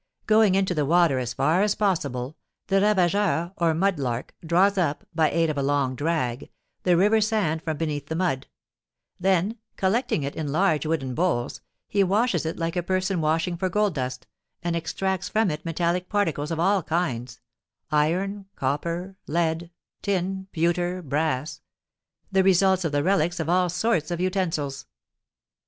Going 0.25 0.55
into 0.55 0.73
the 0.73 0.83
water 0.83 1.19
as 1.19 1.35
far 1.35 1.61
as 1.61 1.75
possible, 1.75 2.35
the 2.65 2.77
ravageur, 2.81 3.53
or 3.55 3.75
mud 3.75 3.99
lark, 3.99 4.33
draws 4.43 4.75
up, 4.75 5.05
by 5.13 5.29
aid 5.29 5.51
of 5.51 5.59
a 5.59 5.61
long 5.61 5.93
drag, 5.95 6.49
the 6.81 6.97
river 6.97 7.21
sand 7.21 7.61
from 7.61 7.77
beneath 7.77 8.07
the 8.07 8.15
mud; 8.15 8.47
then, 9.19 9.57
collecting 9.77 10.23
it 10.23 10.35
in 10.35 10.51
large 10.51 10.87
wooden 10.87 11.13
bowls, 11.13 11.61
he 11.87 12.03
washes 12.03 12.47
it 12.47 12.57
like 12.57 12.75
a 12.75 12.81
person 12.81 13.21
washing 13.21 13.55
for 13.55 13.69
gold 13.69 13.93
dust, 13.93 14.25
and 14.63 14.75
extracts 14.75 15.29
from 15.29 15.51
it 15.51 15.63
metallic 15.65 16.09
particles 16.09 16.49
of 16.49 16.59
all 16.59 16.81
kinds, 16.81 17.39
iron, 17.91 18.47
copper, 18.55 19.17
lead, 19.27 19.69
tin, 20.01 20.47
pewter, 20.51 21.03
brass, 21.03 21.61
the 22.31 22.41
results 22.43 22.83
of 22.83 22.91
the 22.91 23.03
relics 23.03 23.39
of 23.39 23.47
all 23.47 23.69
sorts 23.69 24.09
of 24.09 24.19
utensils. 24.19 24.87